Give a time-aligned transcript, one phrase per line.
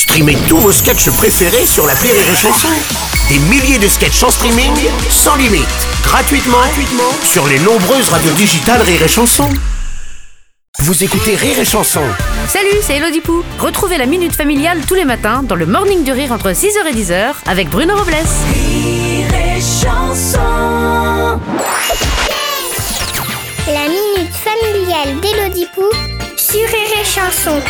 [0.00, 2.70] Streamez tous vos sketchs préférés sur la Rire et Chanson.
[3.28, 4.72] Des milliers de sketchs en streaming,
[5.10, 5.68] sans limite,
[6.02, 9.46] gratuitement, gratuitement sur les nombreuses radios digitales Rire et Chanson.
[10.78, 12.00] Vous écoutez Rire et Chanson
[12.48, 13.44] Salut, c'est Elodie Pou.
[13.58, 16.94] Retrouvez la Minute Familiale tous les matins dans le Morning du Rire entre 6h et
[16.94, 18.16] 10h avec Bruno Robles.
[23.66, 25.84] La minute familiale d'Élodie Pou
[26.38, 27.60] sur Rire et Chanson.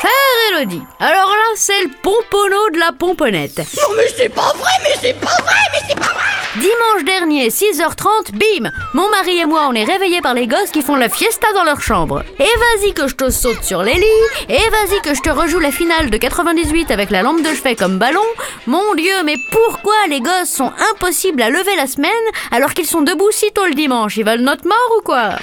[0.00, 0.10] Chère
[0.58, 3.58] Elodie, alors là, c'est le pomponneau de la pomponnette.
[3.58, 7.48] Non mais c'est pas vrai, mais c'est pas vrai, mais c'est pas vrai Dimanche dernier,
[7.48, 11.08] 6h30, bim Mon mari et moi, on est réveillés par les gosses qui font la
[11.08, 12.24] fiesta dans leur chambre.
[12.38, 15.60] Et vas-y que je te saute sur les lits, et vas-y que je te rejoue
[15.60, 18.24] la finale de 98 avec la lampe de chevet comme ballon.
[18.66, 22.10] Mon Dieu, mais pourquoi les gosses sont impossibles à lever la semaine
[22.50, 24.16] alors qu'ils sont debout si tôt le dimanche?
[24.16, 25.36] Ils veulent notre mort ou quoi?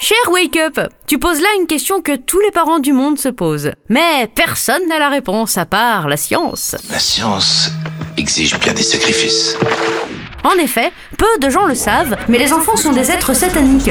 [0.00, 3.28] Cher Wake Up, tu poses là une question que tous les parents du monde se
[3.28, 3.72] posent.
[3.88, 6.76] Mais personne n'a la réponse à part la science.
[6.90, 7.70] La science
[8.18, 9.56] exige bien des sacrifices.
[10.44, 13.90] En effet, peu de gens le savent, mais les enfants sont des êtres sataniques.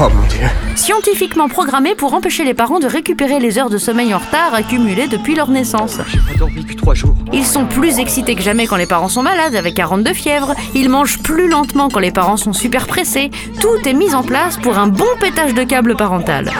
[0.00, 0.40] Oh mon dieu
[0.74, 5.06] Scientifiquement programmés pour empêcher les parents de récupérer les heures de sommeil en retard accumulées
[5.06, 5.98] depuis leur naissance.
[6.08, 7.14] J'ai pas dormi que trois jours.
[7.32, 10.54] Ils sont plus excités que jamais quand les parents sont malades avec 42 fièvres.
[10.74, 13.30] Ils mangent plus lentement quand les parents sont super pressés.
[13.60, 16.50] Tout est mis en place pour un bon pétage de câble parental.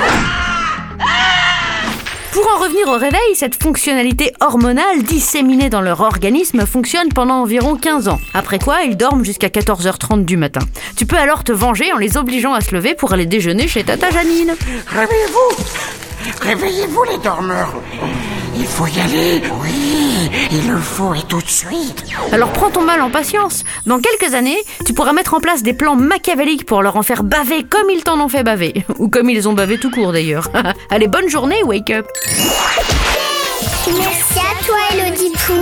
[2.33, 7.77] Pour en revenir au réveil, cette fonctionnalité hormonale disséminée dans leur organisme fonctionne pendant environ
[7.77, 8.19] 15 ans.
[8.33, 10.61] Après quoi, ils dorment jusqu'à 14h30 du matin.
[10.97, 13.85] Tu peux alors te venger en les obligeant à se lever pour aller déjeuner chez
[13.85, 14.55] Tata Janine.
[14.87, 15.65] Réveillez-vous
[16.41, 17.75] Réveillez-vous les dormeurs
[18.57, 20.12] Il faut y aller, oui,
[20.51, 23.65] il le faut et tout de suite Alors prends ton mal en patience.
[23.87, 27.23] Dans quelques années, tu pourras mettre en place des plans machiavéliques pour leur en faire
[27.23, 28.85] baver comme ils t'en ont fait baver.
[28.99, 30.51] Ou comme ils ont bavé tout court d'ailleurs.
[30.91, 32.07] Allez, bonne journée, wake up
[33.87, 35.53] Merci à toi, Élodie Pou.